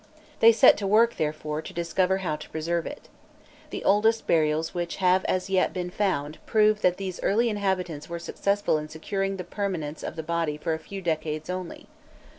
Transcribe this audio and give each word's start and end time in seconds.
They 0.39 0.51
set 0.51 0.77
to 0.77 0.87
work, 0.87 1.17
therefore, 1.17 1.61
to 1.61 1.73
discover 1.75 2.17
how 2.25 2.35
to 2.35 2.49
preserve 2.49 2.87
it. 2.87 3.07
The 3.69 3.83
oldest 3.83 4.25
burials 4.25 4.73
which 4.73 4.95
have 4.95 5.23
as 5.25 5.47
yet 5.47 5.73
been 5.73 5.91
found 5.91 6.39
prove 6.47 6.81
that 6.81 6.97
these 6.97 7.21
early 7.21 7.49
inhabitants 7.49 8.09
were 8.09 8.17
successful 8.17 8.79
in 8.79 8.89
securing 8.89 9.37
the 9.37 9.43
permanence 9.43 10.01
of 10.01 10.15
the 10.15 10.23
body 10.23 10.57
for 10.57 10.73
a 10.73 10.79
few 10.79 11.03
decades 11.03 11.51
only. 11.51 11.85